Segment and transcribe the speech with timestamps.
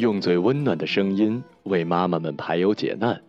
[0.00, 3.20] 用最温暖的声音为妈妈们排忧解难，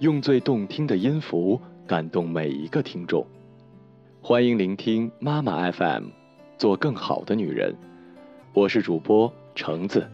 [0.00, 3.26] 用最动听的音符感动每一个听众。
[4.20, 6.08] 欢迎聆听妈妈 FM，
[6.58, 7.74] 做更好的女人。
[8.52, 10.06] 我是主播橙子。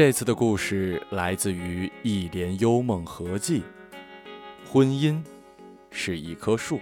[0.00, 3.60] 这次的故事来自于《一帘幽梦合记》。
[4.66, 5.22] 婚姻
[5.90, 6.80] 是一棵树。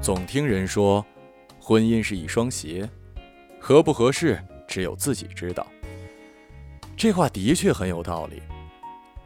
[0.00, 1.04] 总听人说，
[1.60, 2.88] 婚姻是一双鞋，
[3.60, 5.66] 合不合适只有自己知道。
[6.96, 8.40] 这话的确很有道理。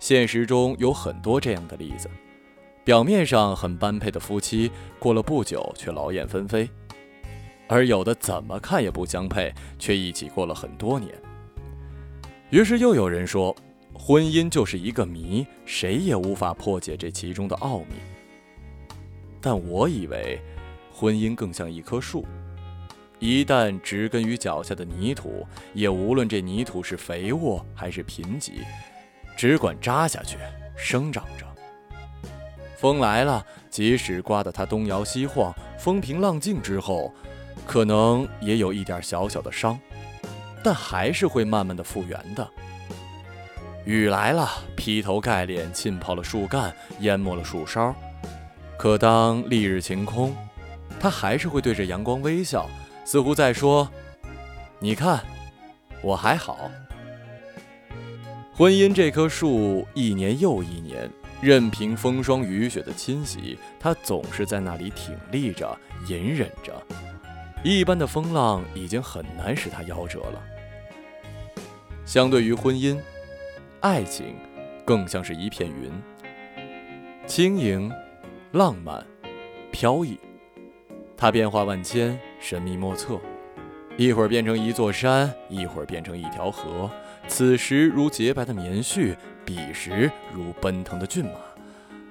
[0.00, 2.10] 现实中有很多这样的例子，
[2.82, 6.68] 表面上很般配的夫妻，过了不久却劳燕分飞。
[7.68, 11.14] 而有的怎么看也不相配，却一起过了很多年。
[12.50, 13.54] 于是又有人说，
[13.92, 17.96] 婚姻就是一个谜，谁也无法破解这其中的奥秘。
[19.40, 20.40] 但我以为，
[20.90, 22.24] 婚姻更像一棵树，
[23.18, 28.62] 一旦植根于脚下的泥土，也无论这泥土是肥沃还是贫瘠，
[29.36, 30.38] 只管扎下去，
[30.74, 31.46] 生长着。
[32.78, 37.12] 风来了，即使刮得它东摇西晃，风平浪静之后。
[37.68, 39.78] 可能也有一点小小的伤，
[40.64, 42.48] 但还是会慢慢的复原的。
[43.84, 47.94] 雨来了，劈头盖脸浸泡了树干，淹没了树梢。
[48.78, 50.34] 可当丽日晴空，
[50.98, 52.66] 它还是会对着阳光微笑，
[53.04, 53.86] 似乎在说
[54.80, 55.22] ：“你看，
[56.00, 56.70] 我还好。”
[58.56, 61.10] 婚姻这棵树，一年又一年，
[61.42, 65.78] 任凭风霜雨雪的侵袭，它总是在那里挺立着，
[66.08, 66.74] 隐忍着。
[67.64, 70.42] 一般的风浪已经很难使它夭折了。
[72.04, 72.98] 相对于婚姻，
[73.80, 74.36] 爱情
[74.84, 75.90] 更像是一片云，
[77.26, 77.92] 轻盈、
[78.52, 79.04] 浪漫、
[79.70, 80.18] 飘逸，
[81.16, 83.18] 它变化万千，神秘莫测。
[83.96, 86.88] 一会儿变成一座山，一会儿变成一条河。
[87.26, 91.32] 此时如洁白的棉絮，彼时如奔腾的骏马，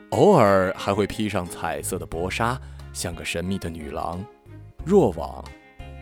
[0.09, 2.59] 偶尔还会披上彩色的薄纱，
[2.91, 4.23] 像个神秘的女郎。
[4.89, 5.43] 若往，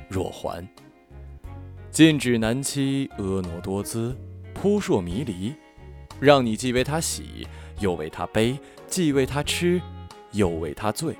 [0.07, 0.63] 若还。
[1.89, 4.15] 禁止难期，婀娜多姿，
[4.53, 5.55] 扑朔迷离，
[6.19, 7.47] 让你既为他喜，
[7.79, 9.81] 又为他悲；既为他痴，
[10.33, 11.15] 又为他醉。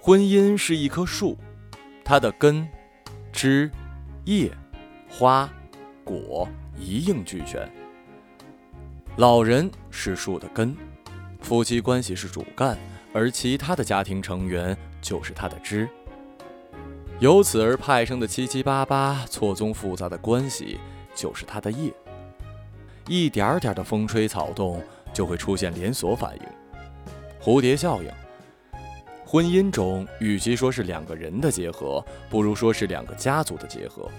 [0.00, 1.38] 婚姻是一棵树，
[2.04, 2.68] 它的根、
[3.32, 3.70] 枝、
[4.24, 4.50] 叶、
[5.08, 5.48] 花、
[6.02, 7.70] 果一应俱全。
[9.16, 10.76] 老人是树的根，
[11.40, 12.76] 夫妻关系是主干，
[13.14, 14.76] 而其他的家庭成员。
[15.04, 15.86] 就是他的枝，
[17.18, 20.80] 由此而派生的七七八八、错综复杂的关系，
[21.14, 21.92] 就是他的叶。
[23.06, 24.82] 一点点的风吹草动，
[25.12, 26.42] 就会出现连锁反应，
[27.38, 28.10] 蝴蝶效应。
[29.26, 34.10] 婚姻中，与其说是两个人的结合，不如说是两个家族的结合。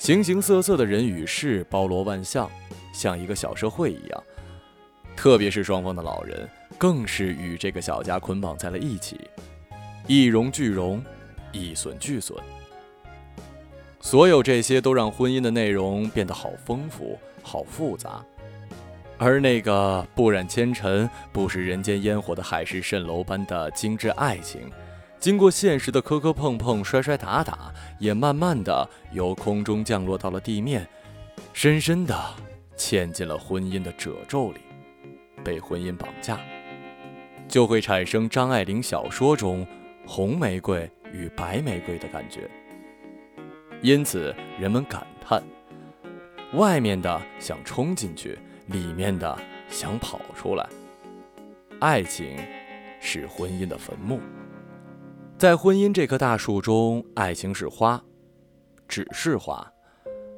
[0.00, 2.50] 形形色色的人与事，包罗万象，
[2.92, 4.24] 像一个小社会一样。
[5.14, 9.20] 特别是双方的老人，更是与这个小家捆绑在了一起。
[10.06, 11.02] 一荣俱荣，
[11.52, 12.38] 一损俱损。
[14.00, 18.24] 所有这些都让婚姻的内容变得好丰富、好复杂。
[19.16, 24.68] 而那个不染纤尘、不食人间烟火的海市蜃楼般的精致爱情，
[25.20, 30.84] 经过现实的磕磕碰碰、摔摔打打，也慢慢的由空中降落到了地面，
[31.52, 32.20] 深深的
[32.76, 34.58] 嵌进了婚姻的褶皱里，
[35.44, 36.40] 被婚姻绑架，
[37.52, 39.66] 就会产生张爱玲小说中。
[40.06, 42.50] 红玫瑰与白玫瑰的感觉，
[43.82, 45.40] 因此人们感叹：
[46.54, 48.36] 外面的想冲进去，
[48.68, 49.38] 里面的
[49.68, 50.66] 想跑出来。
[51.78, 52.36] 爱情
[53.00, 54.18] 是婚姻的坟墓，
[55.38, 58.02] 在婚姻这棵大树中，爱情是花，
[58.88, 59.72] 只是花，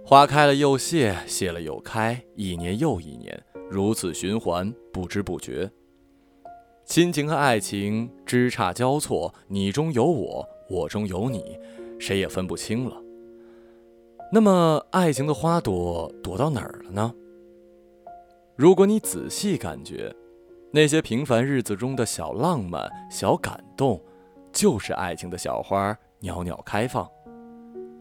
[0.04, 5.70] 花开了又谢，谢了又开，一年又一年，如此循环，不知不觉。
[6.84, 11.58] 亲情和爱情枝杈交错，你中有我，我中有你，
[11.98, 13.02] 谁也分不清了。
[14.30, 17.14] 那么，爱情的花朵躲到哪儿了呢？
[18.54, 20.14] 如果你仔细感觉，
[20.70, 24.00] 那些平凡日子中的小浪漫、小感动，
[24.52, 27.08] 就是爱情的小花袅袅开放。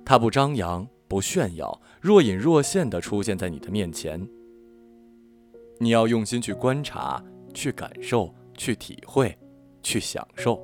[0.05, 4.27] 它不张扬，不炫耀，若隐若现地出现在你的面前。
[5.79, 8.33] 你要用心去观察，去感受。
[8.63, 9.37] 去体会，
[9.81, 10.57] 去享受。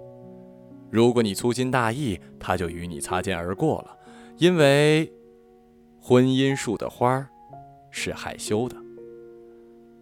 [0.90, 3.98] 如果你粗心大意，它就与你擦肩而过了。
[4.38, 5.12] 因为
[6.00, 7.28] 婚姻树的花儿
[7.92, 8.78] 是害羞的，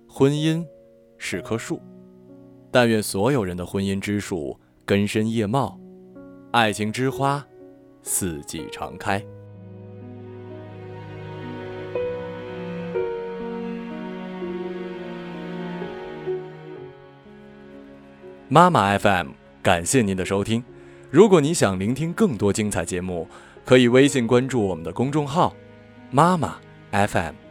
[0.08, 0.64] 婚姻
[1.18, 1.82] 是棵树。
[2.70, 5.80] 但愿所有人的婚姻之树根深叶茂，
[6.52, 7.44] 爱情之花
[8.04, 9.26] 四季常开。
[18.50, 20.64] 妈妈 FM，感谢您的收听。
[21.12, 23.28] 如果你想聆听更多精彩节目，
[23.66, 25.54] 可以微信关注我们的公众号
[26.12, 26.56] “妈妈
[26.92, 27.47] FM”。